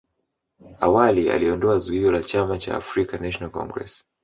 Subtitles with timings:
[0.79, 4.03] awali aliondoa zuio la chama cha African national Congress